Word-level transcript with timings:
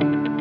thank 0.00 0.14
you 0.14 0.39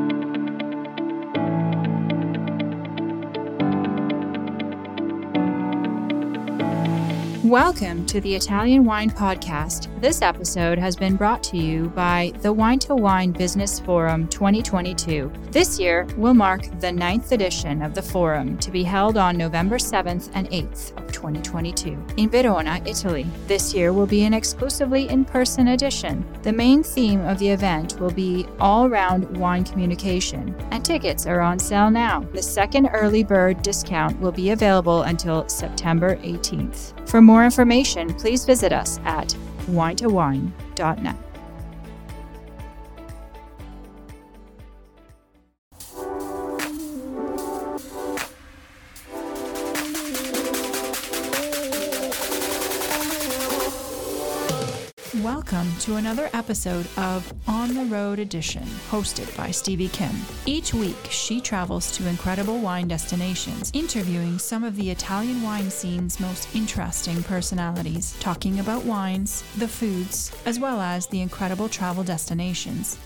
Welcome 7.49 8.05
to 8.05 8.21
the 8.21 8.35
Italian 8.35 8.85
Wine 8.85 9.09
Podcast. 9.09 9.87
This 9.99 10.21
episode 10.21 10.77
has 10.77 10.95
been 10.95 11.15
brought 11.15 11.41
to 11.45 11.57
you 11.57 11.89
by 11.89 12.31
the 12.43 12.53
Wine 12.53 12.77
to 12.77 12.93
Wine 12.93 13.31
Business 13.31 13.79
Forum 13.79 14.27
2022. 14.27 15.31
This 15.49 15.79
year 15.79 16.05
will 16.15 16.35
mark 16.35 16.61
the 16.79 16.91
ninth 16.91 17.31
edition 17.31 17.81
of 17.81 17.95
the 17.95 18.03
forum 18.03 18.55
to 18.59 18.69
be 18.69 18.83
held 18.83 19.17
on 19.17 19.35
November 19.35 19.77
7th 19.77 20.29
and 20.35 20.47
8th 20.51 20.95
of 20.99 21.11
2022 21.11 21.97
in 22.17 22.29
Verona, 22.29 22.83
Italy. 22.85 23.25
This 23.47 23.73
year 23.73 23.93
will 23.93 24.05
be 24.05 24.25
an 24.25 24.33
exclusively 24.35 25.09
in 25.09 25.25
person 25.25 25.69
edition. 25.69 26.23
The 26.43 26.53
main 26.53 26.83
theme 26.83 27.21
of 27.21 27.39
the 27.39 27.49
event 27.49 27.99
will 27.99 28.11
be 28.11 28.45
all 28.59 28.89
round 28.89 29.37
wine 29.39 29.63
communication, 29.63 30.55
and 30.69 30.85
tickets 30.85 31.25
are 31.25 31.41
on 31.41 31.57
sale 31.57 31.89
now. 31.89 32.19
The 32.31 32.43
second 32.43 32.89
early 32.93 33.23
bird 33.23 33.63
discount 33.63 34.19
will 34.19 34.31
be 34.31 34.51
available 34.51 35.01
until 35.01 35.49
September 35.49 36.17
18th. 36.17 36.93
For 37.09 37.23
more 37.23 37.38
information, 37.43 38.13
please 38.13 38.45
visit 38.45 38.71
us 38.71 38.99
at 39.05 39.35
winetowine.net. 39.67 41.28
to 55.89 55.95
another 55.95 56.29
episode 56.33 56.85
of 56.97 57.33
On 57.47 57.73
the 57.73 57.83
Road 57.85 58.19
Edition, 58.19 58.61
hosted 58.91 59.35
by 59.35 59.49
Stevie 59.49 59.87
Kim. 59.87 60.11
Each 60.45 60.71
week, 60.71 61.07
she 61.09 61.41
travels 61.41 61.91
to 61.93 62.07
incredible 62.07 62.59
wine 62.59 62.87
destinations, 62.87 63.71
interviewing 63.73 64.37
some 64.37 64.63
of 64.63 64.75
the 64.75 64.91
Italian 64.91 65.41
wine 65.41 65.71
scene's 65.71 66.19
most 66.19 66.55
interesting 66.55 67.23
personalities, 67.23 68.15
talking 68.19 68.59
about 68.59 68.85
wines, 68.85 69.43
the 69.57 69.67
foods, 69.67 70.31
as 70.45 70.59
well 70.59 70.79
as 70.79 71.07
the 71.07 71.21
incredible 71.21 71.67
travel 71.67 72.03
destinations. 72.03 72.99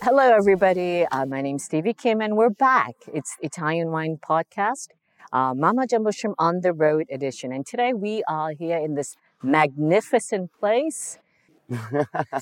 Hello, 0.00 0.34
everybody. 0.34 1.06
Uh, 1.12 1.26
my 1.26 1.42
name's 1.42 1.62
Stevie 1.62 1.94
Kim, 1.94 2.20
and 2.20 2.36
we're 2.36 2.50
back. 2.50 2.94
It's 3.14 3.36
Italian 3.40 3.92
Wine 3.92 4.18
Podcast, 4.20 4.88
uh, 5.32 5.54
Mama 5.54 5.86
Jumbo 5.86 6.10
Shrimp 6.10 6.34
on 6.40 6.62
the 6.62 6.72
Road 6.72 7.06
edition. 7.08 7.52
And 7.52 7.64
today 7.64 7.92
we 7.92 8.24
are 8.26 8.50
here 8.50 8.78
in 8.78 8.96
this 8.96 9.14
magnificent 9.42 10.50
place. 10.58 11.18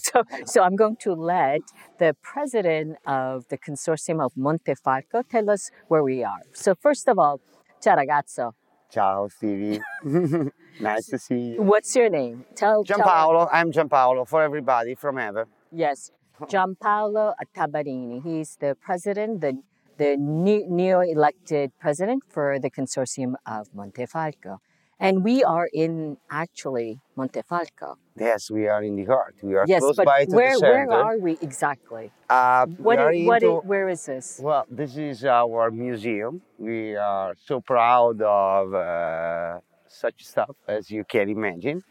so, 0.03 0.23
so 0.45 0.63
I'm 0.63 0.77
going 0.77 0.97
to 0.97 1.13
let 1.13 1.61
the 1.99 2.17
president 2.23 2.97
of 3.07 3.47
the 3.49 3.59
consortium 3.59 4.25
of 4.25 4.33
Montefalco 4.35 5.23
tell 5.29 5.51
us 5.51 5.71
where 5.89 6.03
we 6.03 6.25
are. 6.25 6.41
So 6.53 6.75
first 6.75 7.09
of 7.09 7.19
all, 7.19 7.41
ciao 7.81 7.97
ragazzo. 7.97 8.53
Ciao, 8.91 9.29
Stevie. 9.29 9.81
nice 10.81 11.07
to 11.07 11.19
see 11.19 11.55
you. 11.55 11.63
What's 11.63 11.95
your 11.95 12.11
name? 12.11 12.45
Tell 12.57 12.83
tell- 12.83 12.99
Giampaolo, 12.99 13.49
I'm 13.53 13.71
Giampaolo 13.71 14.27
for 14.27 14.43
everybody 14.43 14.97
from 14.97 15.19
ever. 15.19 15.47
Yes, 15.71 16.11
Gianpaolo 16.43 17.35
Tabarini. 17.57 18.23
He's 18.23 18.57
the 18.57 18.77
president, 18.81 19.41
the 19.43 19.63
the 20.01 20.17
new, 20.17 20.67
neo-elected 20.67 21.73
president 21.79 22.23
for 22.27 22.59
the 22.59 22.71
consortium 22.71 23.35
of 23.47 23.71
Montefalco. 23.77 24.57
And 25.01 25.25
we 25.25 25.43
are 25.43 25.69
in 25.73 26.19
actually 26.31 27.01
Montefalco. 27.17 27.97
Yes, 28.17 28.51
we 28.51 28.69
are 28.69 28.83
in 28.83 28.97
the 28.97 29.07
heart. 29.07 29.35
We 29.43 29.55
are 29.55 29.65
Yes, 29.67 29.81
close 29.81 29.97
but 29.97 30.05
by 30.05 30.27
to 30.27 30.31
where 30.37 30.55
the 30.59 30.61
where 30.61 30.87
center. 30.91 31.03
are 31.03 31.19
we 31.19 31.33
exactly? 31.41 32.13
Uh, 32.29 32.67
What 32.77 32.99
we 32.99 33.03
are 33.05 33.13
is, 33.13 33.27
what 33.27 33.43
into- 33.43 33.59
is, 33.59 33.65
where 33.65 33.89
is 33.89 34.05
this? 34.05 34.41
Well, 34.43 34.67
this 34.71 34.97
is 34.99 35.25
our 35.25 35.71
museum. 35.71 36.43
We 36.59 36.97
are 36.97 37.35
so 37.49 37.61
proud 37.63 38.21
of 38.21 38.75
uh, 38.75 39.61
such 39.89 40.19
stuff 40.33 40.55
as 40.69 40.91
you 40.91 41.05
can 41.05 41.31
imagine. 41.31 41.83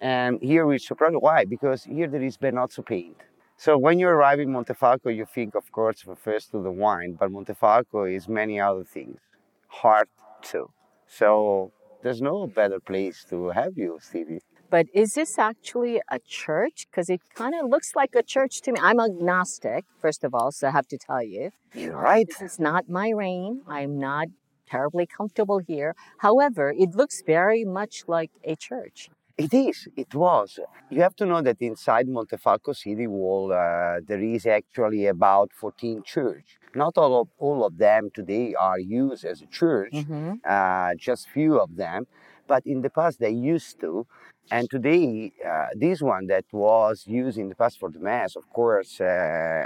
And 0.00 0.38
here 0.42 0.66
we're 0.66 0.78
so 0.78 0.94
proud. 0.94 1.14
Why? 1.14 1.44
Because 1.46 1.84
here 1.84 2.06
there 2.06 2.22
is 2.22 2.36
Benozzo 2.36 2.84
paint. 2.84 3.16
So 3.56 3.76
when 3.78 3.98
you 3.98 4.08
arrive 4.08 4.38
in 4.40 4.50
Montefalco, 4.50 5.08
you 5.20 5.24
think, 5.24 5.54
of 5.56 5.72
course, 5.72 6.04
first 6.22 6.52
to 6.52 6.62
the 6.62 6.70
wine, 6.70 7.16
but 7.18 7.30
Montefalco 7.32 8.00
is 8.14 8.28
many 8.28 8.60
other 8.60 8.84
things. 8.84 9.18
Heart 9.68 10.08
too. 10.42 10.70
So 11.08 11.72
there's 12.02 12.22
no 12.22 12.46
better 12.46 12.80
place 12.80 13.24
to 13.30 13.50
have 13.50 13.76
you, 13.76 13.98
Stevie. 14.00 14.40
But 14.70 14.86
is 14.92 15.14
this 15.14 15.38
actually 15.38 16.00
a 16.10 16.18
church? 16.18 16.86
Because 16.90 17.08
it 17.08 17.20
kind 17.34 17.54
of 17.54 17.70
looks 17.70 17.96
like 17.96 18.14
a 18.14 18.22
church 18.22 18.60
to 18.62 18.72
me. 18.72 18.78
I'm 18.82 19.00
agnostic, 19.00 19.86
first 20.00 20.24
of 20.24 20.34
all, 20.34 20.52
so 20.52 20.68
I 20.68 20.70
have 20.70 20.86
to 20.88 20.98
tell 20.98 21.22
you. 21.22 21.50
You're 21.74 21.96
right. 21.96 22.26
This 22.28 22.42
is 22.42 22.58
not 22.60 22.88
my 22.88 23.10
reign. 23.10 23.62
I'm 23.66 23.98
not 23.98 24.28
terribly 24.68 25.06
comfortable 25.06 25.58
here. 25.58 25.94
However, 26.18 26.74
it 26.76 26.94
looks 26.94 27.22
very 27.26 27.64
much 27.64 28.04
like 28.06 28.30
a 28.44 28.54
church. 28.56 29.08
It 29.38 29.54
is. 29.54 29.86
It 29.96 30.14
was. 30.14 30.58
You 30.90 31.00
have 31.02 31.14
to 31.16 31.24
know 31.26 31.40
that 31.42 31.60
inside 31.60 32.08
Montefalco 32.08 32.74
city 32.74 33.06
wall, 33.06 33.52
uh, 33.52 34.00
there 34.04 34.20
is 34.20 34.46
actually 34.46 35.06
about 35.06 35.52
14 35.52 36.02
church. 36.02 36.58
Not 36.74 36.98
all 36.98 37.20
of, 37.20 37.28
all 37.38 37.64
of 37.64 37.78
them 37.78 38.10
today 38.12 38.54
are 38.54 38.80
used 38.80 39.24
as 39.24 39.40
a 39.40 39.46
church, 39.46 39.92
Mhm. 39.94 40.40
uh, 40.44 40.94
just 40.96 41.28
few 41.28 41.52
of 41.64 41.76
them. 41.76 42.00
But 42.48 42.62
in 42.66 42.82
the 42.82 42.90
past 42.90 43.20
they 43.20 43.30
used 43.54 43.78
to. 43.80 44.06
And 44.50 44.68
today, 44.70 45.32
uh, 45.52 45.68
this 45.84 46.00
one 46.02 46.26
that 46.28 46.46
was 46.52 46.96
used 47.06 47.38
in 47.38 47.48
the 47.50 47.54
past 47.62 47.78
for 47.78 47.90
the 47.90 48.00
mass, 48.00 48.34
of 48.34 48.44
course, 48.58 48.92
uh, 49.00 49.04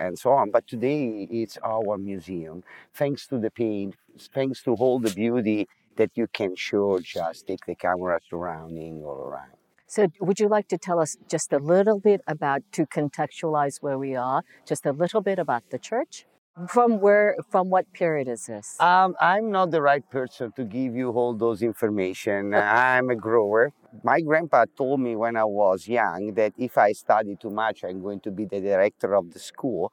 and 0.05 0.19
so 0.19 0.29
on. 0.33 0.51
But 0.51 0.67
today 0.67 1.27
it's 1.31 1.57
our 1.65 1.97
museum, 1.97 2.63
thanks 2.93 3.27
to 3.29 3.39
the 3.39 3.51
paint, 3.51 3.95
thanks 4.37 4.63
to 4.65 4.75
all 4.75 4.99
the 4.99 5.15
beauty 5.23 5.61
that 5.97 6.11
you 6.21 6.27
can 6.39 6.53
show. 6.57 6.99
Just 6.99 7.47
take 7.47 7.65
the 7.65 7.77
camera 7.87 8.19
surrounding 8.29 9.03
all 9.05 9.21
around. 9.29 9.62
So, 9.95 10.09
would 10.21 10.41
you 10.41 10.49
like 10.49 10.69
to 10.69 10.79
tell 10.79 10.99
us 10.99 11.19
just 11.29 11.53
a 11.53 11.59
little 11.59 12.01
bit 12.01 12.23
about 12.27 12.63
to 12.73 12.87
contextualize 12.87 13.83
where 13.83 13.99
we 13.99 14.17
are? 14.17 14.43
Just 14.67 14.87
a 14.87 14.93
little 14.93 15.21
bit 15.21 15.39
about 15.39 15.65
the 15.69 15.79
church. 15.79 16.25
From 16.67 16.99
where? 16.99 17.37
From 17.51 17.69
what 17.69 17.93
period 17.93 18.27
is 18.27 18.47
this? 18.47 18.81
Um, 18.81 19.15
I'm 19.21 19.51
not 19.51 19.71
the 19.71 19.83
right 19.83 20.05
person 20.09 20.51
to 20.57 20.65
give 20.65 20.97
you 20.97 21.11
all 21.11 21.35
those 21.35 21.61
information. 21.61 22.55
I'm 22.55 23.11
a 23.11 23.17
grower. 23.17 23.75
My 24.03 24.23
grandpa 24.23 24.65
told 24.79 25.01
me 25.01 25.15
when 25.15 25.37
I 25.37 25.45
was 25.45 25.87
young 25.87 26.33
that 26.37 26.55
if 26.57 26.79
I 26.79 26.93
study 26.93 27.37
too 27.37 27.51
much, 27.51 27.85
I'm 27.85 28.01
going 28.01 28.21
to 28.21 28.31
be 28.31 28.47
the 28.47 28.63
director 28.63 29.15
of 29.15 29.35
the 29.35 29.39
school. 29.39 29.93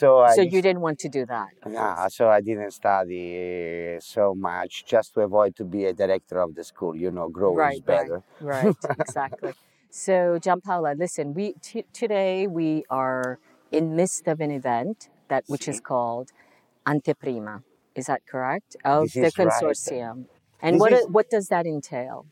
So, 0.00 0.20
I 0.20 0.34
so 0.36 0.42
you 0.42 0.60
didn't 0.66 0.80
want 0.80 0.98
to 1.00 1.08
do 1.18 1.22
that. 1.26 1.50
Yeah, 1.70 2.08
so 2.08 2.28
I 2.28 2.40
didn't 2.40 2.72
study 2.72 3.98
so 4.00 4.34
much 4.34 4.84
just 4.86 5.08
to 5.14 5.20
avoid 5.20 5.54
to 5.56 5.64
be 5.64 5.84
a 5.84 5.92
director 5.92 6.38
of 6.40 6.54
the 6.54 6.64
school. 6.64 6.94
You 6.96 7.10
know, 7.10 7.28
grower 7.28 7.68
is 7.70 7.80
Right, 7.80 7.82
right. 7.86 8.06
better. 8.08 8.22
Right, 8.40 8.76
exactly. 8.98 9.52
So, 9.90 10.14
Gianpaola, 10.44 10.98
listen, 10.98 11.34
we 11.34 11.46
t- 11.68 11.84
today 11.92 12.46
we 12.46 12.84
are 12.88 13.38
in 13.70 13.94
midst 13.96 14.26
of 14.28 14.40
an 14.40 14.50
event 14.50 15.08
that 15.28 15.44
which 15.46 15.68
is 15.68 15.78
called 15.80 16.28
Anteprima. 16.86 17.62
Is 17.94 18.06
that 18.06 18.22
correct? 18.26 18.76
Of 18.84 19.12
This 19.12 19.14
the 19.14 19.24
is 19.26 19.38
right. 19.38 19.52
consortium. 19.52 20.16
And 20.62 20.74
This 20.76 20.80
what 20.80 20.92
is- 20.92 21.06
what 21.16 21.26
does 21.30 21.46
that 21.48 21.66
entail? 21.66 22.26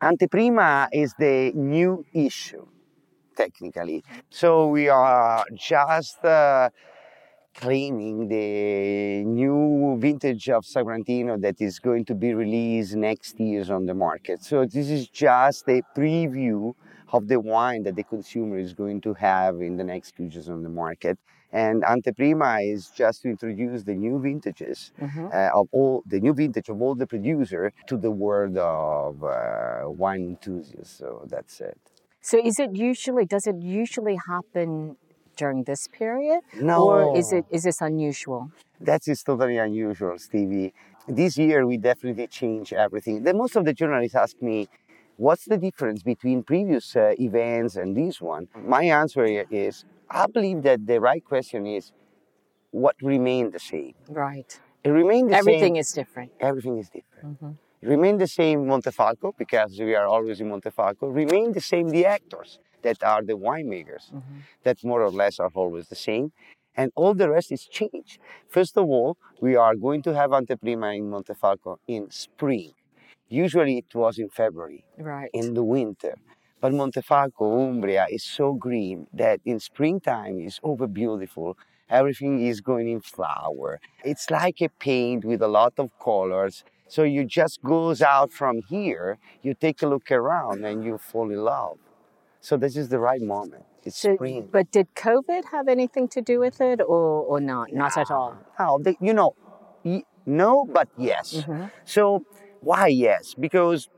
Anteprima 0.00 0.88
is 0.92 1.14
the 1.18 1.52
new 1.54 2.04
issue, 2.14 2.66
technically. 3.36 4.02
So 4.30 4.68
we 4.68 4.88
are 4.88 5.44
just 5.54 6.24
uh, 6.24 6.70
claiming 7.60 8.28
the 8.28 9.24
new 9.24 9.96
vintage 10.00 10.48
of 10.48 10.64
Sagrantino 10.64 11.40
that 11.40 11.60
is 11.60 11.78
going 11.78 12.04
to 12.06 12.14
be 12.14 12.32
released 12.34 12.94
next 12.96 13.38
year 13.40 13.64
on 13.72 13.86
the 13.86 13.94
market. 13.94 14.42
So 14.42 14.64
this 14.64 14.88
is 14.90 15.08
just 15.08 15.68
a 15.68 15.82
preview 15.96 16.74
of 17.12 17.28
the 17.28 17.40
wine 17.40 17.82
that 17.84 17.96
the 17.96 18.04
consumer 18.04 18.58
is 18.58 18.72
going 18.72 19.00
to 19.02 19.14
have 19.14 19.60
in 19.60 19.76
the 19.76 19.84
next 19.84 20.14
few 20.16 20.26
years 20.26 20.48
on 20.48 20.62
the 20.62 20.68
market. 20.68 21.18
And 21.52 21.82
Anteprima 21.82 22.52
is 22.74 22.90
just 22.94 23.22
to 23.22 23.28
introduce 23.28 23.82
the 23.82 23.94
new 23.94 24.20
vintages 24.20 24.92
Mhm. 25.00 25.32
uh, 25.34 25.50
of 25.60 25.66
all 25.72 26.02
the 26.06 26.20
new 26.20 26.32
vintage 26.42 26.68
of 26.68 26.80
all 26.82 26.94
the 26.94 27.06
producer 27.14 27.72
to 27.90 27.96
the 27.96 28.10
world 28.24 28.56
of 28.56 29.22
uh, 29.24 29.82
wine 30.02 30.22
enthusiasts. 30.34 30.96
So 31.02 31.08
that's 31.28 31.60
it. 31.60 31.78
So, 32.22 32.38
is 32.50 32.58
it 32.58 32.70
usually 32.74 33.24
does 33.24 33.46
it 33.46 33.56
usually 33.62 34.16
happen 34.28 34.96
during 35.40 35.60
this 35.70 35.82
period, 36.00 36.40
No, 36.70 36.76
or 36.84 36.96
is 37.20 37.28
it 37.38 37.44
is 37.56 37.62
this 37.68 37.80
unusual? 37.90 38.42
That 38.90 39.02
is 39.12 39.18
totally 39.28 39.58
unusual, 39.68 40.16
Stevie. 40.26 40.70
This 41.20 41.32
year 41.44 41.58
we 41.70 41.76
definitely 41.90 42.28
changed 42.40 42.72
everything. 42.86 43.14
The 43.28 43.34
most 43.42 43.54
of 43.58 43.62
the 43.68 43.74
journalists 43.80 44.16
ask 44.24 44.34
me, 44.50 44.58
"What's 45.26 45.46
the 45.52 45.58
difference 45.66 46.00
between 46.12 46.38
previous 46.52 46.86
uh, 46.96 47.28
events 47.28 47.72
and 47.82 47.88
this 48.00 48.16
one?" 48.34 48.44
My 48.76 48.82
answer 49.02 49.24
is, 49.64 49.74
I 50.22 50.24
believe 50.36 50.58
that 50.68 50.78
the 50.92 50.98
right 51.08 51.24
question 51.32 51.60
is, 51.78 51.84
what 52.82 52.96
remained 53.14 53.50
the 53.56 53.64
same? 53.72 53.94
Right. 54.08 54.50
It 54.84 54.90
remained 55.02 55.26
the 55.30 55.36
Everything 55.36 55.52
same. 55.52 55.54
Everything 55.56 55.76
is 55.84 55.88
different. 56.00 56.30
Everything 56.50 56.76
is 56.82 56.88
different. 56.98 57.26
Mhm. 57.40 57.52
Remain 57.94 58.16
the 58.24 58.30
same 58.40 58.58
Montefalco 58.72 59.28
because 59.42 59.70
we 59.88 59.94
are 60.00 60.06
always 60.14 60.40
in 60.42 60.48
Montefalco. 60.54 61.04
Remain 61.22 61.52
the 61.52 61.64
same 61.72 61.86
the 61.96 62.04
actors 62.16 62.50
that 62.82 63.02
are 63.02 63.22
the 63.22 63.36
winemakers 63.48 64.10
Mhm. 64.12 64.42
that 64.64 64.82
more 64.84 65.02
or 65.02 65.10
less 65.10 65.38
are 65.40 65.50
always 65.54 65.88
the 65.88 65.96
same. 66.10 66.32
and 66.76 66.92
all 66.94 67.14
the 67.14 67.28
rest 67.28 67.50
is 67.52 67.66
changed. 67.66 68.20
First 68.48 68.78
of 68.78 68.84
all, 68.88 69.16
we 69.40 69.56
are 69.56 69.74
going 69.74 70.02
to 70.02 70.14
have 70.14 70.30
Anteprima 70.30 70.96
in 70.96 71.10
Montefalco 71.10 71.78
in 71.88 72.10
spring. 72.10 72.72
Usually 73.28 73.78
it 73.78 73.94
was 73.94 74.18
in 74.18 74.28
February, 74.28 74.84
Right. 74.98 75.30
in 75.32 75.54
the 75.54 75.64
winter. 75.64 76.14
But 76.60 76.72
Montefalco, 76.72 77.44
Umbria 77.68 78.06
is 78.10 78.22
so 78.24 78.54
green 78.54 79.06
that 79.12 79.40
in 79.44 79.58
springtime 79.60 80.40
is 80.40 80.60
over 80.62 80.86
beautiful. 80.86 81.56
Everything 81.88 82.40
is 82.40 82.60
going 82.60 82.88
in 82.88 83.00
flower. 83.00 83.80
It's 84.04 84.30
like 84.30 84.60
a 84.62 84.68
paint 84.68 85.24
with 85.24 85.42
a 85.42 85.48
lot 85.48 85.74
of 85.78 85.90
colors. 85.98 86.64
So 86.88 87.02
you 87.02 87.24
just 87.24 87.62
goes 87.62 88.00
out 88.02 88.32
from 88.32 88.62
here, 88.68 89.18
you 89.42 89.54
take 89.54 89.82
a 89.82 89.86
look 89.86 90.10
around 90.10 90.64
and 90.64 90.84
you 90.84 90.98
fall 90.98 91.30
in 91.30 91.42
love. 91.44 91.78
So 92.40 92.56
this 92.56 92.76
is 92.76 92.88
the 92.88 92.98
right 92.98 93.20
moment. 93.20 93.64
It's 93.84 93.98
So, 93.98 94.14
spring. 94.14 94.48
but 94.50 94.70
did 94.70 94.88
COVID 94.94 95.46
have 95.52 95.68
anything 95.68 96.08
to 96.08 96.20
do 96.20 96.40
with 96.40 96.60
it 96.60 96.80
or, 96.80 97.22
or 97.22 97.40
not? 97.40 97.72
Not 97.72 97.96
at 97.96 98.10
all. 98.10 98.36
The, 98.78 98.96
you 99.00 99.14
know, 99.14 99.34
y- 99.84 100.04
no, 100.26 100.66
but 100.72 100.88
yes. 100.96 101.32
Mm-hmm. 101.34 101.64
So 101.84 102.24
why 102.60 102.88
yes? 102.88 103.34
Because 103.34 103.88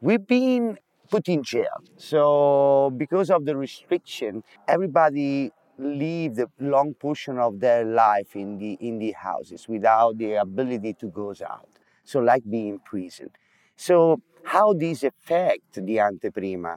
we've 0.00 0.26
been 0.26 0.78
put 1.10 1.28
in 1.28 1.42
jail. 1.42 1.82
So 1.96 2.92
because 2.96 3.30
of 3.30 3.44
the 3.44 3.56
restriction, 3.56 4.42
everybody 4.68 5.50
live 5.78 6.36
the 6.36 6.48
long 6.60 6.94
portion 6.94 7.38
of 7.38 7.60
their 7.60 7.84
life 7.84 8.36
in 8.36 8.58
the 8.58 8.74
in 8.80 8.98
the 8.98 9.12
houses 9.12 9.66
without 9.68 10.18
the 10.18 10.34
ability 10.34 10.94
to 10.94 11.06
go 11.08 11.34
out. 11.48 11.68
So 12.04 12.20
like 12.20 12.42
being 12.48 12.68
in 12.68 12.78
prison. 12.80 13.30
So 13.76 14.20
how 14.44 14.72
this 14.74 15.02
affect 15.02 15.74
the 15.74 15.96
anteprima? 15.96 16.76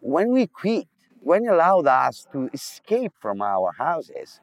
When 0.00 0.32
we 0.32 0.46
quit, 0.46 0.86
when 1.20 1.46
allowed 1.48 1.86
us 1.86 2.26
to 2.32 2.48
escape 2.52 3.12
from 3.20 3.42
our 3.42 3.72
houses, 3.78 4.40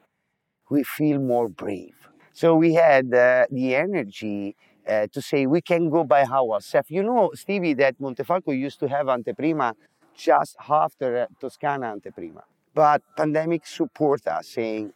we 0.70 0.82
feel 0.84 1.18
more 1.18 1.48
brave. 1.48 1.94
So 2.32 2.54
we 2.56 2.74
had 2.74 3.12
uh, 3.12 3.46
the 3.50 3.74
energy 3.76 4.56
uh, 4.88 5.06
to 5.12 5.20
say 5.22 5.46
we 5.46 5.60
can 5.60 5.90
go 5.90 6.04
by 6.04 6.24
ourselves. 6.24 6.90
You 6.90 7.02
know, 7.02 7.30
Stevie, 7.34 7.74
that 7.74 7.98
Montefalco 8.00 8.58
used 8.58 8.80
to 8.80 8.88
have 8.88 9.06
Anteprima 9.06 9.74
just 10.16 10.56
after 10.68 11.22
uh, 11.22 11.26
Toscana 11.40 11.94
Anteprima. 11.94 12.42
But 12.74 13.02
pandemic 13.16 13.66
support 13.66 14.26
us 14.26 14.48
saying, 14.48 14.92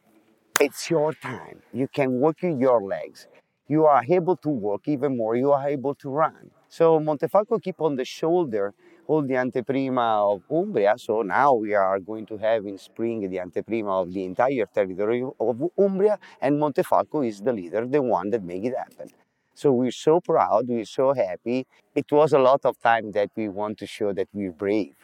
it's 0.61 0.91
your 0.91 1.13
time. 1.15 1.63
You 1.73 1.89
can 1.89 2.21
work 2.21 2.39
with 2.43 2.59
your 2.61 2.83
legs. 2.83 3.27
You 3.69 3.87
are 3.87 4.05
able 4.09 4.37
to 4.39 4.49
walk 4.49 4.83
even 4.87 5.17
more. 5.17 5.37
You 5.37 5.53
are 5.53 5.69
able 5.69 5.95
to 5.97 6.09
run. 6.11 6.51
So 6.69 7.01
Montefalco 7.01 7.63
keep 7.63 7.81
on 7.81 7.97
the 7.97 8.05
shoulder 8.05 8.75
all 9.07 9.23
the 9.23 9.35
anteprima 9.35 10.35
of 10.35 10.43
Umbria. 10.51 10.95
So 10.99 11.23
now 11.23 11.55
we 11.55 11.75
are 11.75 11.99
going 12.01 12.27
to 12.27 12.37
have 12.39 12.67
in 12.67 12.79
spring 12.79 13.29
the 13.29 13.39
anteprima 13.39 14.03
of 14.03 14.13
the 14.13 14.25
entire 14.25 14.67
territory 14.67 15.25
of 15.41 15.71
Umbria, 15.79 16.19
and 16.41 16.61
Montefalco 16.61 17.27
is 17.27 17.41
the 17.41 17.53
leader, 17.53 17.87
the 17.87 18.03
one 18.03 18.31
that 18.31 18.43
make 18.43 18.65
it 18.65 18.75
happen. 18.77 19.11
So 19.55 19.73
we're 19.73 19.93
so 19.93 20.21
proud, 20.21 20.67
we're 20.69 20.85
so 20.85 21.13
happy. 21.13 21.67
It 21.95 22.11
was 22.11 22.33
a 22.33 22.39
lot 22.39 22.65
of 22.65 22.81
time 22.81 23.13
that 23.13 23.31
we 23.37 23.49
want 23.49 23.79
to 23.79 23.87
show 23.87 24.13
that 24.13 24.29
we're 24.33 24.51
brave. 24.51 24.95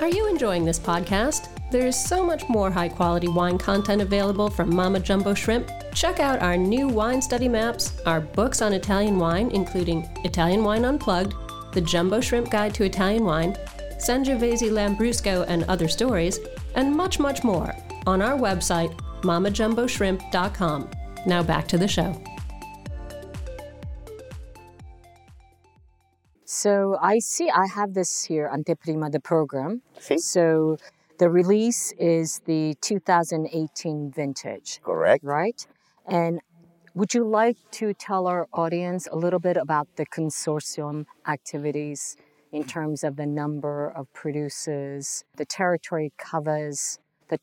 Are 0.00 0.08
you 0.08 0.28
enjoying 0.28 0.64
this 0.64 0.78
podcast? 0.78 1.48
There 1.70 1.86
is 1.86 1.96
so 1.96 2.24
much 2.24 2.48
more 2.48 2.70
high 2.70 2.88
quality 2.88 3.28
wine 3.28 3.58
content 3.58 4.02
available 4.02 4.50
from 4.50 4.74
Mama 4.74 5.00
Jumbo 5.00 5.34
Shrimp. 5.34 5.70
Check 5.96 6.20
out 6.20 6.42
our 6.42 6.58
new 6.58 6.88
wine 6.88 7.22
study 7.22 7.48
maps, 7.48 8.02
our 8.04 8.20
books 8.20 8.60
on 8.60 8.74
Italian 8.74 9.18
wine, 9.18 9.50
including 9.52 10.06
Italian 10.24 10.62
Wine 10.62 10.84
Unplugged, 10.84 11.32
The 11.72 11.80
Jumbo 11.80 12.20
Shrimp 12.20 12.50
Guide 12.50 12.74
to 12.74 12.84
Italian 12.84 13.24
Wine, 13.24 13.56
Sangiovese 13.96 14.70
Lambrusco 14.70 15.46
and 15.48 15.64
Other 15.64 15.88
Stories, 15.88 16.38
and 16.74 16.94
much, 16.94 17.18
much 17.18 17.42
more 17.42 17.74
on 18.06 18.20
our 18.20 18.38
website, 18.38 18.94
mamajumboshrimp.com. 19.22 20.90
Now 21.24 21.42
back 21.42 21.66
to 21.68 21.78
the 21.78 21.88
show. 21.88 22.22
So 26.44 26.98
I 27.00 27.20
see 27.20 27.48
I 27.48 27.68
have 27.74 27.94
this 27.94 28.24
here, 28.24 28.50
Anteprima, 28.54 29.10
the 29.10 29.20
program. 29.20 29.80
See? 29.98 30.18
So 30.18 30.76
the 31.18 31.30
release 31.30 31.92
is 31.98 32.42
the 32.44 32.74
2018 32.82 34.10
vintage, 34.10 34.80
Correct? 34.82 35.24
right? 35.24 35.66
And 36.06 36.40
would 36.94 37.14
you 37.14 37.24
like 37.24 37.56
to 37.72 37.92
tell 37.92 38.26
our 38.26 38.46
audience 38.52 39.08
a 39.10 39.16
little 39.16 39.38
bit 39.40 39.56
about 39.56 39.88
the 39.96 40.06
consortium 40.06 41.06
activities 41.26 42.16
in 42.52 42.64
terms 42.64 43.04
of 43.04 43.16
the 43.16 43.26
number 43.26 43.88
of 43.90 44.12
producers, 44.12 45.24
the 45.36 45.44
territory 45.44 46.12
covers, 46.16 46.98
the 47.28 47.38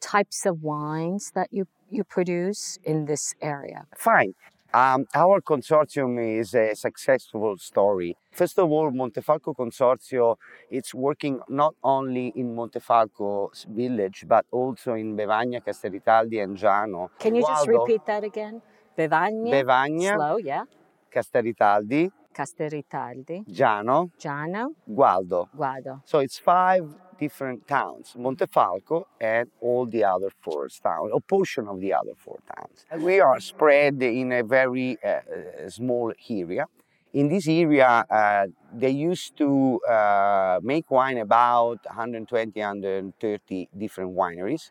types 0.00 0.44
of 0.44 0.62
wines 0.62 1.32
that 1.34 1.48
you, 1.50 1.66
you 1.88 2.04
produce 2.04 2.78
in 2.84 3.06
this 3.06 3.34
area? 3.40 3.86
Fine. 3.96 4.34
Um, 4.72 5.06
our 5.14 5.40
consortium 5.40 6.38
is 6.38 6.54
a 6.54 6.74
successful 6.76 7.56
story. 7.58 8.16
First 8.30 8.56
of 8.58 8.70
all, 8.70 8.92
Montefalco 8.92 9.54
Consorzio, 9.56 10.36
it's 10.70 10.94
working 10.94 11.40
not 11.48 11.74
only 11.82 12.32
in 12.36 12.54
Montefalco 12.54 13.50
village, 13.68 14.24
but 14.28 14.46
also 14.52 14.94
in 14.94 15.16
Bevagna, 15.16 15.64
Castel 15.64 15.90
Ritaldi, 15.90 16.40
and 16.42 16.56
Giano. 16.56 17.10
Can 17.18 17.34
you 17.34 17.42
just 17.42 17.66
repeat 17.66 18.06
that 18.06 18.22
again? 18.22 18.62
Bevagna, 18.96 19.50
Bevagna, 19.50 20.14
slow, 20.14 20.36
yeah. 20.36 20.62
Castel 21.10 21.42
Ritaldi, 21.42 22.10
Casteritaldi, 22.32 23.44
Giano, 23.50 24.10
Giano, 24.16 24.74
Gualdo. 24.88 25.48
Guado. 25.56 26.02
So 26.04 26.20
it's 26.20 26.38
five 26.38 26.84
different 27.20 27.68
towns, 27.68 28.14
Montefalco 28.16 29.04
and 29.20 29.50
all 29.60 29.86
the 29.86 30.02
other 30.02 30.30
four 30.40 30.68
towns, 30.82 31.10
a 31.14 31.20
portion 31.20 31.68
of 31.68 31.80
the 31.80 31.92
other 31.92 32.14
four 32.16 32.38
towns. 32.54 32.84
We 33.04 33.20
are 33.20 33.38
spread 33.40 34.02
in 34.02 34.32
a 34.32 34.42
very 34.42 34.98
uh, 35.04 35.68
small 35.68 36.12
area. 36.28 36.64
In 37.12 37.28
this 37.28 37.46
area, 37.48 38.04
uh, 38.08 38.46
they 38.72 38.90
used 38.90 39.36
to 39.38 39.80
uh, 39.88 40.60
make 40.62 40.90
wine 40.90 41.18
about 41.18 41.78
120, 41.84 42.58
130 42.58 43.68
different 43.76 44.16
wineries. 44.16 44.70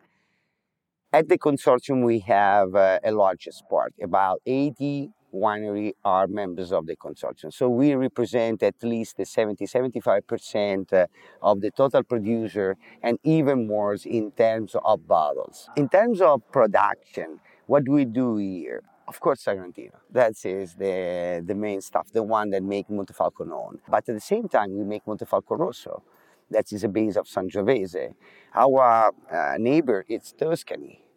At 1.12 1.28
the 1.28 1.38
consortium, 1.38 2.06
we 2.06 2.20
have 2.20 2.76
uh, 2.76 3.00
a 3.04 3.12
largest 3.12 3.64
part, 3.70 3.94
about 4.02 4.42
80 4.46 5.10
winery 5.34 5.94
are 6.04 6.28
members 6.28 6.72
of 6.72 6.86
the 6.86 6.96
consortium. 6.96 7.54
So 7.54 7.70
we 7.70 7.94
represent 7.96 8.64
at 8.64 8.76
least 8.84 9.18
the 9.18 9.26
70, 9.26 9.66
75% 9.66 10.94
uh, 10.94 11.08
of 11.42 11.62
the 11.62 11.72
total 11.72 12.04
producer 12.04 12.78
and 13.02 13.20
even 13.24 13.68
more 13.68 13.96
in 14.06 14.32
terms 14.32 14.76
of 14.84 15.08
bottles. 15.08 15.70
In 15.76 15.90
terms 15.90 16.22
of 16.22 16.42
production, 16.52 17.40
what 17.68 17.86
do 17.86 17.92
we 17.92 18.06
do 18.06 18.38
here? 18.38 18.84
Of 19.08 19.20
course, 19.20 19.44
Sagrantino. 19.44 19.96
That 20.12 20.34
is 20.46 20.76
the, 20.76 21.44
the 21.46 21.56
main 21.56 21.82
stuff, 21.82 22.12
the 22.12 22.22
one 22.22 22.52
that 22.52 22.62
make 22.62 22.88
Montefalco 22.90 23.48
known. 23.48 23.80
But 23.88 24.08
at 24.08 24.16
the 24.16 24.22
same 24.22 24.48
time, 24.48 24.78
we 24.78 24.84
make 24.84 25.06
Montefalco 25.06 25.58
Rosso. 25.58 26.04
That 26.52 26.72
is 26.72 26.84
a 26.84 26.90
base 26.90 27.16
of 27.16 27.26
Sangiovese. 27.26 28.14
Our 28.54 29.12
uh, 29.32 29.56
neighbor, 29.58 30.06
it's 30.08 30.32
Tuscany. 30.32 31.09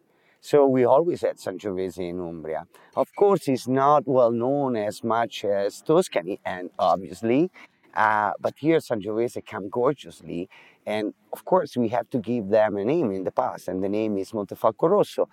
So 0.45 0.67
we 0.67 0.83
always 0.83 1.21
had 1.21 1.37
Sangiovese 1.37 2.09
in 2.09 2.19
Umbria. 2.19 2.67
Of 2.97 3.15
course, 3.15 3.47
it's 3.47 3.65
not 3.65 4.05
well 4.05 4.29
known 4.29 4.75
as 4.75 5.01
much 5.01 5.45
as 5.45 5.81
Tuscany, 5.81 6.41
and 6.43 6.69
obviously, 6.77 7.49
uh, 7.93 8.31
but 8.41 8.55
here 8.57 8.79
Sangiovese 8.79 9.45
come 9.45 9.69
gorgeously. 9.69 10.49
And 10.85 11.13
of 11.31 11.45
course, 11.45 11.77
we 11.77 11.87
have 11.89 12.09
to 12.09 12.19
give 12.19 12.49
them 12.49 12.75
a 12.75 12.83
name 12.83 13.13
in 13.13 13.23
the 13.23 13.31
past, 13.31 13.69
and 13.69 13.81
the 13.81 13.87
name 13.87 14.17
is 14.17 14.33
Montefalco 14.33 14.89
Rosso. 14.89 15.29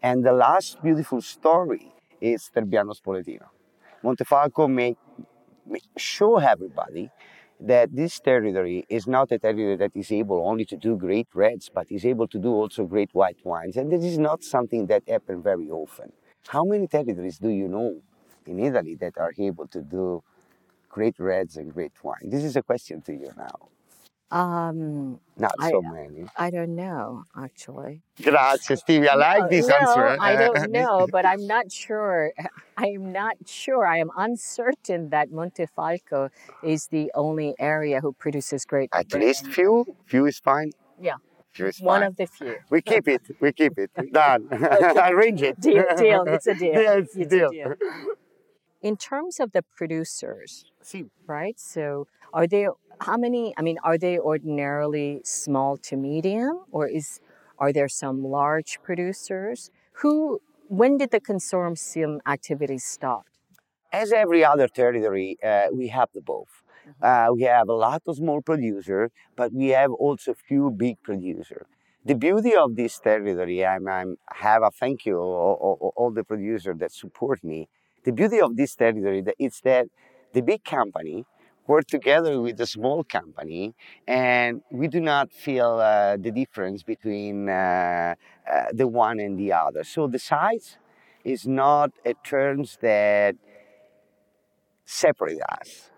And 0.00 0.24
the 0.24 0.32
last 0.32 0.80
beautiful 0.80 1.20
story 1.20 1.92
is 2.20 2.48
Trebbiano 2.54 2.94
Spoletino. 2.94 3.48
Montefalco 4.04 4.70
make, 4.70 4.96
make 5.66 5.82
show 5.96 6.38
everybody 6.38 7.10
that 7.66 7.94
this 7.94 8.18
territory 8.18 8.84
is 8.88 9.06
not 9.06 9.30
a 9.30 9.38
territory 9.38 9.76
that 9.76 9.92
is 9.94 10.10
able 10.10 10.46
only 10.46 10.64
to 10.64 10.76
do 10.76 10.96
great 10.96 11.28
reds, 11.32 11.70
but 11.72 11.86
is 11.90 12.04
able 12.04 12.26
to 12.28 12.38
do 12.38 12.48
also 12.48 12.84
great 12.84 13.10
white 13.12 13.38
wines. 13.44 13.76
And 13.76 13.90
this 13.90 14.04
is 14.04 14.18
not 14.18 14.42
something 14.42 14.86
that 14.86 15.02
happens 15.08 15.44
very 15.44 15.70
often. 15.70 16.12
How 16.48 16.64
many 16.64 16.88
territories 16.88 17.38
do 17.38 17.48
you 17.48 17.68
know 17.68 18.00
in 18.46 18.58
Italy 18.58 18.96
that 18.96 19.16
are 19.16 19.32
able 19.38 19.68
to 19.68 19.80
do 19.80 20.22
great 20.88 21.18
reds 21.20 21.56
and 21.56 21.72
great 21.72 21.92
wine? 22.02 22.24
This 22.24 22.42
is 22.42 22.56
a 22.56 22.62
question 22.62 23.00
to 23.02 23.12
you 23.12 23.30
now. 23.36 23.68
Um, 24.32 25.20
Not 25.36 25.52
I- 25.60 25.70
so 25.70 25.82
many. 25.82 26.26
I 26.38 26.50
don't 26.50 26.74
know, 26.74 27.24
actually. 27.36 28.00
Grazie, 28.22 28.76
Stevie. 28.76 29.08
I 29.08 29.14
like 29.14 29.50
this 29.50 29.66
no, 29.68 29.74
answer. 29.76 30.16
I 30.20 30.36
don't 30.36 30.70
know, 30.80 31.06
but 31.12 31.26
I'm 31.26 31.46
not 31.46 31.70
sure. 31.70 32.32
I 32.78 32.86
am 32.86 33.12
not 33.12 33.36
sure. 33.46 33.86
I 33.86 33.98
am 33.98 34.10
uncertain 34.16 35.10
that 35.10 35.30
Montefalco 35.30 36.30
is 36.62 36.86
the 36.88 37.10
only 37.14 37.54
area 37.58 38.00
who 38.00 38.12
produces 38.14 38.64
great. 38.64 38.88
At 38.94 39.12
least 39.12 39.46
few. 39.48 39.84
Few 40.06 40.24
is 40.26 40.38
fine. 40.38 40.70
Yeah. 40.98 41.16
Few 41.52 41.66
is 41.66 41.80
One 41.80 42.00
fine. 42.00 42.08
of 42.08 42.16
the 42.16 42.26
few. 42.26 42.56
We 42.70 42.80
keep 42.80 43.06
it. 43.08 43.20
We 43.40 43.52
keep 43.52 43.78
it. 43.78 43.90
Done. 44.12 44.48
Arrange 44.50 45.42
it. 45.42 45.60
Deal, 45.60 45.84
deal. 45.98 46.24
It's 46.26 46.46
a 46.46 46.54
deal. 46.54 46.72
Yes, 46.72 47.08
It's 47.14 47.28
deal. 47.28 47.48
a 47.50 47.52
deal. 47.52 47.74
In 48.82 48.96
terms 48.96 49.40
of 49.40 49.52
the 49.52 49.62
producers, 49.62 50.64
See, 50.82 51.06
right? 51.26 51.58
So 51.58 52.06
are 52.32 52.46
they 52.46 52.66
how 53.00 53.16
many 53.16 53.54
I 53.56 53.62
mean 53.62 53.78
are 53.84 53.98
they 53.98 54.18
ordinarily 54.18 55.20
small 55.24 55.76
to 55.88 55.96
medium 55.96 56.64
or 56.70 56.86
is 56.88 57.20
are 57.58 57.72
there 57.72 57.88
some 57.88 58.24
large 58.24 58.80
producers 58.82 59.70
who 60.00 60.40
when 60.68 60.96
did 60.98 61.10
the 61.10 61.20
consortium 61.20 62.18
activities 62.26 62.84
start? 62.84 63.26
as 63.92 64.12
every 64.12 64.44
other 64.44 64.68
territory, 64.68 65.36
uh, 65.42 65.66
we 65.72 65.88
have 65.88 66.08
the 66.14 66.20
both. 66.20 66.62
Uh, 67.00 67.28
we 67.34 67.42
have 67.42 67.68
a 67.68 67.72
lot 67.72 68.02
of 68.06 68.16
small 68.16 68.40
producers, 68.42 69.10
but 69.36 69.52
we 69.52 69.68
have 69.68 69.92
also 69.92 70.34
few 70.34 70.70
big 70.70 70.96
producers. 71.02 71.66
The 72.04 72.14
beauty 72.14 72.56
of 72.56 72.74
this 72.74 72.98
territory, 72.98 73.64
I'm, 73.64 73.86
I'm 73.86 74.16
have 74.32 74.62
a 74.62 74.70
thank 74.70 75.06
you 75.06 75.18
all, 75.18 75.56
all, 75.60 75.92
all 75.96 76.10
the 76.10 76.24
producers 76.24 76.76
that 76.78 76.92
support 76.92 77.44
me. 77.44 77.68
The 78.04 78.12
beauty 78.12 78.40
of 78.40 78.56
this 78.56 78.74
territory 78.74 79.24
is 79.38 79.60
that 79.64 79.86
the 80.32 80.42
big 80.42 80.64
company 80.64 81.24
work 81.66 81.86
together 81.86 82.40
with 82.40 82.56
the 82.56 82.66
small 82.66 83.04
company, 83.04 83.74
and 84.06 84.62
we 84.70 84.88
do 84.88 85.00
not 85.00 85.32
feel 85.32 85.78
uh, 85.78 86.16
the 86.16 86.32
difference 86.32 86.82
between 86.82 87.48
uh, 87.48 88.14
uh, 88.52 88.64
the 88.72 88.88
one 88.88 89.20
and 89.20 89.38
the 89.38 89.52
other. 89.52 89.84
So 89.84 90.08
the 90.08 90.18
size 90.18 90.78
is 91.24 91.46
not 91.46 91.92
a 92.04 92.14
terms 92.24 92.78
that 92.82 93.36
separate 94.84 95.40
us. 95.60 95.90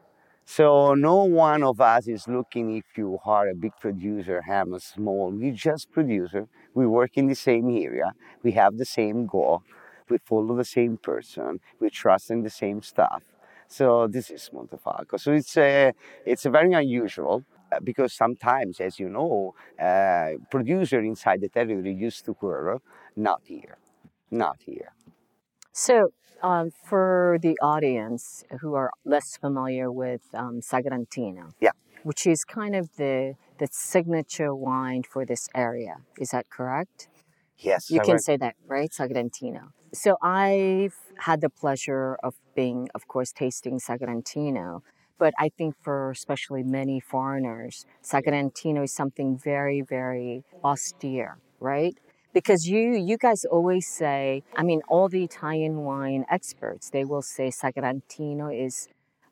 So 0.44 0.94
no 0.94 1.24
one 1.24 1.62
of 1.62 1.80
us 1.80 2.06
is 2.06 2.28
looking 2.28 2.76
if 2.76 2.84
you 2.98 3.18
are 3.24 3.48
a 3.48 3.54
big 3.54 3.72
producer, 3.80 4.42
I'm 4.48 4.74
a 4.74 4.80
small. 4.80 5.30
We 5.30 5.50
just 5.52 5.90
producer. 5.90 6.48
We 6.74 6.86
work 6.86 7.12
in 7.16 7.28
the 7.28 7.34
same 7.34 7.70
area. 7.70 8.12
We 8.42 8.52
have 8.52 8.76
the 8.76 8.84
same 8.84 9.26
goal. 9.26 9.62
We 10.08 10.18
follow 10.18 10.56
the 10.56 10.64
same 10.64 10.96
person. 10.98 11.60
We 11.80 11.90
trust 11.90 12.30
in 12.30 12.42
the 12.42 12.50
same 12.50 12.82
stuff. 12.82 13.22
So 13.68 14.06
this 14.06 14.30
is 14.30 14.50
Montefalco. 14.52 15.18
So 15.18 15.32
it's 15.32 15.56
a, 15.56 15.92
it's 16.26 16.44
a 16.44 16.50
very 16.50 16.72
unusual 16.72 17.44
uh, 17.72 17.80
because 17.82 18.12
sometimes, 18.12 18.80
as 18.80 18.98
you 19.00 19.08
know, 19.08 19.54
uh, 19.80 20.32
producer 20.50 21.00
inside 21.00 21.40
the 21.40 21.48
territory 21.48 21.94
used 21.94 22.24
to 22.26 22.32
occur, 22.32 22.78
not 23.16 23.40
here, 23.44 23.78
not 24.30 24.56
here. 24.66 24.92
So 25.72 26.08
um, 26.42 26.70
for 26.70 27.38
the 27.40 27.56
audience 27.62 28.44
who 28.60 28.74
are 28.74 28.90
less 29.04 29.36
familiar 29.38 29.90
with 29.90 30.22
um, 30.34 30.60
Sagrantino, 30.60 31.52
Yeah. 31.60 31.70
which 32.02 32.26
is 32.26 32.44
kind 32.44 32.76
of 32.76 32.96
the 32.96 33.34
the 33.58 33.68
signature 33.70 34.52
wine 34.54 35.04
for 35.04 35.24
this 35.24 35.48
area, 35.54 35.96
is 36.18 36.30
that 36.30 36.50
correct? 36.50 37.08
Yes, 37.58 37.90
You 37.90 38.00
I 38.00 38.04
can 38.04 38.18
say 38.18 38.36
that, 38.36 38.54
right? 38.68 38.90
Sagrantino. 38.90 39.70
So 39.92 40.16
I've 40.22 40.94
had 41.18 41.40
the 41.40 41.50
pleasure 41.50 42.16
of 42.22 42.34
being, 42.54 42.88
of 42.94 43.06
course, 43.06 43.32
tasting 43.32 43.78
Sagrantino. 43.78 44.80
But 45.18 45.32
I 45.38 45.48
think 45.56 45.76
for 45.80 46.10
especially 46.10 46.62
many 46.64 47.00
foreigners, 47.00 47.86
Sagrantino 48.02 48.84
is 48.84 48.92
something 48.92 49.38
very, 49.38 49.80
very 49.80 50.44
austere, 50.64 51.38
right? 51.60 51.96
Because 52.32 52.66
you 52.68 52.94
you 52.96 53.16
guys 53.16 53.44
always 53.44 53.86
say, 53.88 54.42
I 54.56 54.62
mean, 54.64 54.80
all 54.88 55.08
the 55.08 55.22
Italian 55.24 55.76
wine 55.84 56.24
experts, 56.30 56.90
they 56.90 57.04
will 57.04 57.22
say 57.22 57.48
Sagrantino 57.50 58.48
is 58.50 58.88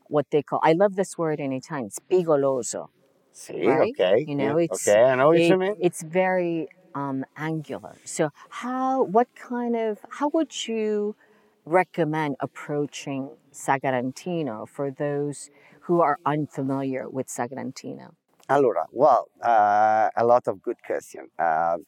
what 0.06 0.26
they 0.30 0.42
call 0.42 0.60
I 0.62 0.72
love 0.72 0.94
this 0.96 1.18
word 1.18 1.40
in 1.40 1.52
Italian, 1.52 1.90
spigoloso. 1.90 2.88
See, 3.32 3.66
right? 3.66 3.94
okay. 3.94 4.26
You 4.26 4.36
know, 4.36 4.56
yeah, 4.58 4.64
it's 4.66 4.88
okay. 4.88 5.02
I 5.02 5.14
know 5.16 5.28
what 5.28 5.38
you 5.48 5.56
mean. 5.56 5.76
It's 5.80 6.02
very 6.02 6.68
um, 6.94 7.24
angular. 7.36 7.96
So 8.04 8.30
how, 8.48 9.02
what 9.02 9.28
kind 9.34 9.76
of, 9.76 9.98
how 10.10 10.28
would 10.34 10.66
you 10.66 11.16
recommend 11.64 12.36
approaching 12.40 13.30
Sagrantino 13.52 14.68
for 14.68 14.90
those 14.90 15.50
who 15.82 16.00
are 16.00 16.18
unfamiliar 16.26 17.08
with 17.08 17.28
Sagrantino? 17.28 18.14
Allora, 18.48 18.86
well, 18.90 19.28
uh, 19.42 20.10
a 20.16 20.24
lot 20.24 20.48
of 20.48 20.60
good 20.62 20.76
questions. 20.84 21.30
Uh, 21.38 21.78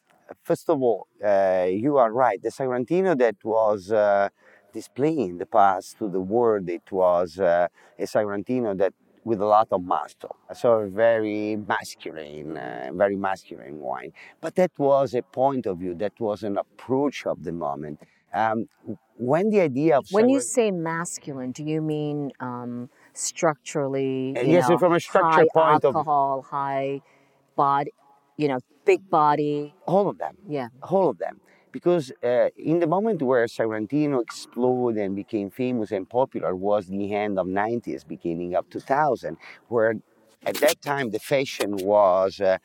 first 0.42 0.70
of 0.70 0.80
all, 0.80 1.08
uh, 1.24 1.66
you 1.68 1.96
are 1.96 2.12
right. 2.12 2.40
The 2.42 2.50
Sagrantino 2.50 3.18
that 3.18 3.36
was 3.44 3.90
uh, 3.90 4.28
displayed 4.72 5.18
in 5.18 5.38
the 5.38 5.46
past 5.46 5.98
to 5.98 6.08
the 6.08 6.20
world, 6.20 6.68
it 6.68 6.90
was 6.90 7.38
uh, 7.38 7.68
a 7.98 8.02
Sagrantino 8.04 8.76
that 8.78 8.94
with 9.24 9.40
a 9.40 9.46
lot 9.46 9.68
of 9.70 9.82
muscle, 9.82 10.36
so 10.54 10.88
very 10.92 11.56
masculine, 11.56 12.56
uh, 12.56 12.90
very 12.92 13.16
masculine 13.16 13.80
wine. 13.80 14.12
But 14.40 14.54
that 14.56 14.72
was 14.78 15.14
a 15.14 15.22
point 15.22 15.66
of 15.66 15.78
view. 15.78 15.94
That 15.94 16.18
was 16.20 16.42
an 16.42 16.58
approach 16.58 17.26
of 17.26 17.42
the 17.44 17.52
moment. 17.52 18.00
Um, 18.34 18.68
when 19.16 19.50
the 19.50 19.60
idea 19.60 19.98
of 19.98 20.06
When 20.10 20.28
you 20.28 20.40
say 20.40 20.70
masculine, 20.70 21.52
do 21.52 21.64
you 21.64 21.80
mean 21.80 22.32
um, 22.40 22.90
structurally? 23.12 24.34
Uh, 24.36 24.42
yes, 24.42 24.68
know, 24.68 24.78
from 24.78 24.92
a 24.94 25.00
structure 25.00 25.46
point 25.52 25.84
of- 25.84 25.94
alcohol, 25.94 26.42
high 26.42 27.00
body, 27.56 27.92
you 28.36 28.48
know, 28.48 28.58
big 28.84 29.08
body. 29.08 29.74
all 29.86 30.08
of 30.08 30.18
them. 30.18 30.36
Yeah. 30.48 30.68
all 30.82 31.08
of 31.08 31.18
them. 31.18 31.40
Because 31.74 32.12
uh, 32.22 32.50
in 32.56 32.78
the 32.78 32.86
moment 32.86 33.20
where 33.20 33.44
Sagrantino 33.46 34.22
exploded 34.22 35.02
and 35.02 35.16
became 35.16 35.50
famous 35.50 35.90
and 35.90 36.08
popular 36.08 36.54
was 36.54 36.86
the 36.86 37.12
end 37.12 37.36
of 37.36 37.48
90s, 37.48 38.06
beginning 38.06 38.54
of 38.54 38.70
2000, 38.70 39.36
where 39.66 39.94
at 40.46 40.54
that 40.58 40.80
time 40.80 41.10
the 41.10 41.18
fashion 41.18 41.72
was 41.78 42.40
uh, 42.40 42.58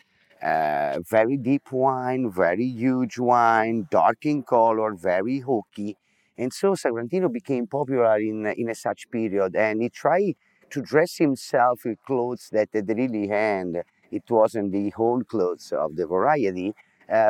uh, 0.45 0.99
very 1.09 1.37
deep 1.37 1.71
wine, 1.71 2.31
very 2.31 2.67
huge 2.67 3.17
wine, 3.17 3.87
dark 3.89 4.27
in 4.27 4.43
color, 4.43 4.93
very 4.93 5.39
hooky. 5.39 5.97
And 6.37 6.53
so 6.53 6.73
Sagrantino 6.73 7.33
became 7.33 7.65
popular 7.65 8.19
in, 8.19 8.45
in 8.45 8.69
a 8.69 8.75
such 8.75 9.09
period 9.09 9.55
and 9.55 9.81
he 9.81 9.89
tried 9.89 10.35
to 10.69 10.81
dress 10.83 11.17
himself 11.17 11.79
with 11.83 11.97
clothes 12.05 12.49
that 12.51 12.69
at 12.75 12.85
the 12.85 12.93
really 12.93 13.31
end, 13.31 13.81
it 14.11 14.23
wasn't 14.29 14.71
the 14.71 14.91
whole 14.91 15.23
clothes 15.23 15.73
of 15.75 15.95
the 15.95 16.05
variety, 16.05 16.75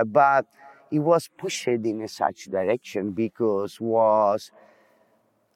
but 0.07 0.45
it 0.91 0.99
was 0.99 1.29
pushed 1.37 1.67
in 1.67 2.07
such 2.07 2.45
direction 2.45 3.11
because 3.11 3.79
was 3.79 4.51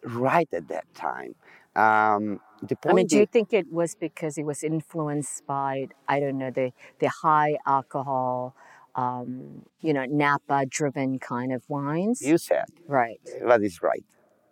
right 0.03 0.49
at 0.53 0.67
that 0.67 0.85
time. 0.93 1.35
Um, 1.75 2.39
I 2.85 2.93
mean, 2.93 3.07
do 3.07 3.17
you 3.17 3.25
think 3.25 3.51
it 3.51 3.71
was 3.71 3.95
because 3.95 4.37
it 4.37 4.45
was 4.45 4.63
influenced 4.63 5.45
by, 5.47 5.87
I 6.07 6.19
don't 6.19 6.37
know, 6.37 6.51
the, 6.51 6.71
the 6.99 7.09
high 7.09 7.57
alcohol, 7.65 8.55
um, 8.95 9.63
you 9.81 9.91
know, 9.91 10.05
Napa 10.05 10.67
driven 10.67 11.17
kind 11.17 11.51
of 11.51 11.63
wines? 11.67 12.21
you 12.21 12.37
said 12.37 12.65
right. 12.87 13.19
that 13.45 13.63
is 13.63 13.81
right. 13.81 14.03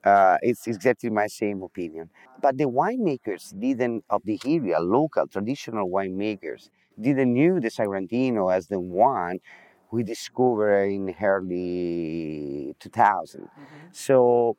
Uh, 0.03 0.37
it's 0.41 0.65
exactly 0.65 1.11
my 1.11 1.27
same 1.27 1.61
opinion. 1.61 2.09
But 2.41 2.57
the 2.57 2.65
winemakers 2.65 3.53
didn't 3.57 4.03
of 4.09 4.23
the 4.25 4.39
area, 4.43 4.79
local 4.79 5.27
traditional 5.27 5.89
winemakers, 5.89 6.69
didn't 6.99 7.33
knew 7.33 7.59
the 7.59 7.69
Sagrantino 7.69 8.51
as 8.51 8.67
the 8.67 8.79
one 8.79 9.39
we 9.91 10.03
discovered 10.03 10.85
in 10.85 11.15
early 11.21 12.75
2000. 12.79 13.49
So 13.91 14.57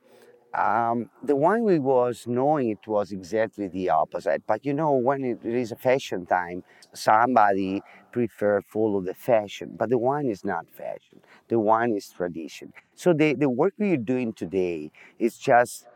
um, 0.55 1.11
the 1.23 1.37
wine 1.37 1.65
we 1.65 1.79
was 1.79 2.25
knowing 2.27 2.71
it 2.71 2.87
was 2.87 3.13
exactly 3.13 3.69
the 3.69 3.91
opposite. 3.91 4.43
But 4.47 4.65
you 4.67 4.75
know, 4.75 4.93
when 4.93 5.25
it 5.25 5.45
is 5.45 5.73
a 5.73 5.77
fashion 5.77 6.27
time, 6.27 6.65
somebody 6.95 7.83
prefer 8.13 8.61
follow 8.63 9.01
the 9.01 9.15
fashion. 9.15 9.75
But 9.79 9.91
the 9.91 9.99
wine 9.99 10.27
is 10.27 10.45
not 10.45 10.67
fashion. 10.71 11.21
The 11.49 11.59
wine 11.59 11.93
is 11.97 12.09
tradition. 12.11 12.73
So 12.95 13.13
the, 13.15 13.35
the 13.35 13.49
work 13.51 13.75
we're 13.79 13.97
doing 13.97 14.33
today 14.35 14.91
is 15.19 15.39
just 15.39 15.87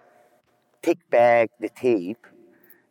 take 0.82 1.08
back 1.10 1.50
the 1.60 1.68
tape 1.68 2.26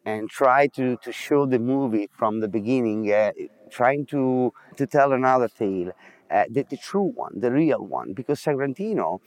and 0.05 0.29
try 0.29 0.67
to, 0.67 0.97
to 1.03 1.11
show 1.11 1.45
the 1.45 1.59
movie 1.59 2.09
from 2.17 2.39
the 2.41 2.47
beginning, 2.47 3.11
uh, 3.11 3.31
trying 3.69 4.05
to, 4.07 4.53
to 4.77 4.87
tell 4.87 5.13
another 5.13 5.47
tale, 5.47 5.91
uh, 6.31 6.45
the, 6.49 6.65
the 6.69 6.77
true 6.77 7.11
one, 7.15 7.39
the 7.39 7.51
real 7.51 7.79
one, 7.85 8.13
because 8.13 8.41
Sagrantino 8.41 9.19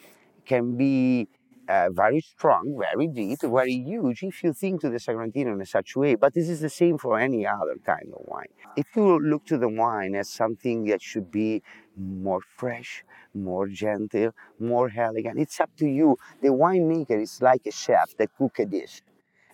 can 0.45 0.77
be 0.77 1.29
uh, 1.69 1.91
very 1.91 2.21
strong, 2.21 2.77
very 2.79 3.07
deep, 3.07 3.41
very 3.43 3.75
huge 3.75 4.23
if 4.23 4.43
you 4.43 4.53
think 4.53 4.81
to 4.81 4.89
the 4.89 4.97
Sagrantino 4.99 5.53
in 5.53 5.65
such 5.67 5.95
a 5.95 5.99
way. 5.99 6.15
But 6.15 6.35
this 6.35 6.49
is 6.49 6.61
the 6.61 6.71
same 6.71 6.99
for 6.99 7.19
any 7.19 7.47
other 7.47 7.77
kind 7.85 8.11
of 8.15 8.23
wine. 8.27 8.49
If 8.77 8.87
you 8.97 9.19
look 9.19 9.45
to 9.47 9.59
the 9.59 9.69
wine 9.69 10.15
as 10.15 10.29
something 10.31 10.85
that 10.87 11.03
should 11.03 11.31
be 11.31 11.63
more 11.97 12.41
fresh, 12.41 13.05
more 13.35 13.69
gentle, 13.69 14.33
more 14.59 14.91
elegant, 14.97 15.39
it's 15.39 15.61
up 15.61 15.71
to 15.77 15.87
you. 15.87 16.17
The 16.41 16.49
winemaker 16.49 17.21
is 17.23 17.43
like 17.43 17.67
a 17.67 17.73
chef 17.73 18.17
that 18.17 18.31
cook 18.39 18.59
a 18.59 18.65
dish. 18.65 19.03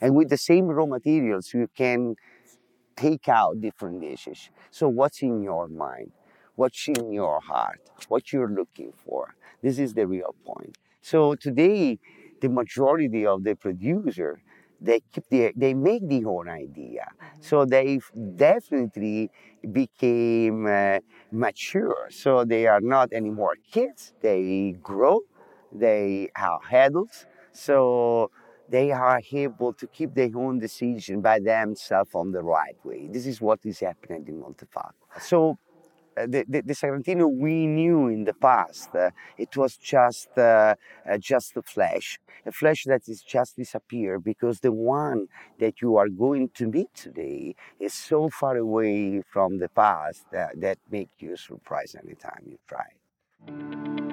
And 0.00 0.14
with 0.14 0.28
the 0.28 0.36
same 0.36 0.66
raw 0.66 0.86
materials, 0.86 1.52
you 1.54 1.68
can 1.74 2.16
take 2.96 3.28
out 3.28 3.60
different 3.60 4.00
dishes. 4.00 4.50
So, 4.70 4.88
what's 4.88 5.22
in 5.22 5.42
your 5.42 5.68
mind? 5.68 6.12
What's 6.56 6.88
in 6.88 7.12
your 7.12 7.40
heart? 7.40 7.80
What 8.08 8.32
you're 8.32 8.48
looking 8.50 8.92
for? 9.04 9.34
This 9.62 9.78
is 9.78 9.94
the 9.94 10.06
real 10.06 10.34
point. 10.44 10.76
So 11.00 11.34
today, 11.34 11.98
the 12.40 12.48
majority 12.48 13.26
of 13.26 13.44
the 13.44 13.54
producer 13.56 14.40
they 14.80 15.00
keep 15.12 15.24
the, 15.30 15.52
they 15.56 15.72
make 15.72 16.06
the 16.08 16.24
own 16.26 16.48
idea. 16.48 17.06
So 17.40 17.64
they 17.64 18.00
definitely 18.36 19.30
became 19.72 20.66
uh, 20.66 20.98
mature. 21.30 22.08
So 22.10 22.44
they 22.44 22.66
are 22.66 22.80
not 22.80 23.12
anymore 23.12 23.54
kids. 23.72 24.12
They 24.20 24.76
grow. 24.82 25.20
They 25.72 26.28
are 26.36 26.60
adults. 26.70 27.26
So 27.52 28.30
they 28.68 28.90
are 28.92 29.20
able 29.32 29.72
to 29.74 29.86
keep 29.86 30.14
their 30.14 30.30
own 30.36 30.58
decision 30.58 31.20
by 31.20 31.38
themselves 31.38 32.10
on 32.14 32.32
the 32.32 32.42
right 32.42 32.76
way. 32.84 33.08
This 33.10 33.26
is 33.26 33.40
what 33.40 33.60
is 33.64 33.80
happening 33.80 34.24
in 34.26 34.40
Montefalco. 34.40 35.20
So 35.20 35.58
uh, 36.16 36.26
the, 36.26 36.44
the, 36.48 36.62
the, 36.62 36.74
Sagrantino 36.74 37.28
we 37.28 37.66
knew 37.66 38.08
in 38.08 38.24
the 38.24 38.34
past, 38.34 38.94
uh, 38.94 39.10
it 39.36 39.56
was 39.56 39.76
just 39.76 40.28
uh, 40.38 40.74
uh, 41.10 41.18
just 41.18 41.56
a 41.56 41.62
flash, 41.62 42.18
a 42.46 42.52
flash 42.52 42.84
that 42.84 43.08
is 43.08 43.22
just 43.22 43.56
disappear 43.56 44.20
because 44.20 44.60
the 44.60 44.72
one 44.72 45.26
that 45.58 45.82
you 45.82 45.96
are 45.96 46.08
going 46.08 46.50
to 46.54 46.68
meet 46.68 46.94
today 46.94 47.56
is 47.80 47.92
so 47.92 48.28
far 48.28 48.56
away 48.56 49.22
from 49.22 49.58
the 49.58 49.68
past 49.68 50.24
that, 50.30 50.60
that 50.60 50.78
make 50.90 51.10
you 51.18 51.36
surprised 51.36 51.96
anytime 51.96 52.44
you 52.46 52.58
try. 52.68 54.03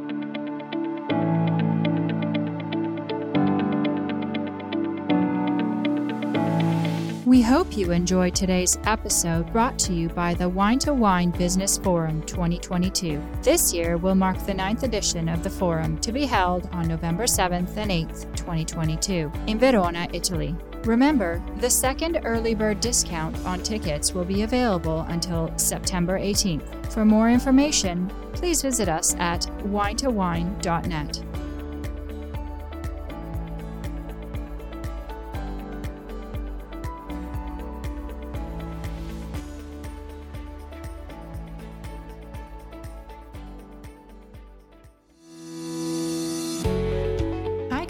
We 7.31 7.41
hope 7.41 7.77
you 7.77 7.91
enjoyed 7.91 8.35
today's 8.35 8.77
episode 8.83 9.53
brought 9.53 9.79
to 9.79 9.93
you 9.93 10.09
by 10.09 10.33
the 10.33 10.49
Wine 10.49 10.79
to 10.79 10.93
Wine 10.93 11.31
Business 11.31 11.77
Forum 11.77 12.21
2022. 12.23 13.23
This 13.41 13.73
year 13.73 13.95
will 13.95 14.15
mark 14.15 14.45
the 14.45 14.53
ninth 14.53 14.83
edition 14.83 15.29
of 15.29 15.41
the 15.41 15.49
forum 15.49 15.97
to 15.99 16.11
be 16.11 16.25
held 16.25 16.67
on 16.73 16.89
November 16.89 17.23
7th 17.23 17.77
and 17.77 17.89
8th, 17.89 18.35
2022, 18.35 19.31
in 19.47 19.57
Verona, 19.57 20.09
Italy. 20.11 20.53
Remember, 20.83 21.41
the 21.61 21.69
second 21.69 22.19
early 22.25 22.53
bird 22.53 22.81
discount 22.81 23.37
on 23.45 23.63
tickets 23.63 24.13
will 24.13 24.25
be 24.25 24.41
available 24.41 25.05
until 25.07 25.57
September 25.57 26.19
18th. 26.19 26.91
For 26.91 27.05
more 27.05 27.29
information, 27.29 28.11
please 28.33 28.61
visit 28.61 28.89
us 28.89 29.15
at 29.19 29.43
winetowine.net. 29.63 31.23